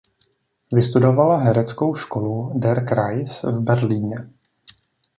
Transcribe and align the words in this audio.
Vystudovala 0.71 1.37
hereckou 1.41 1.95
školu 1.95 2.51
"Der 2.55 2.85
Kreis" 2.85 3.43
v 3.43 3.59
Berlíně. 3.59 4.29